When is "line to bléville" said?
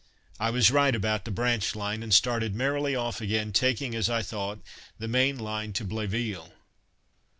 5.37-6.53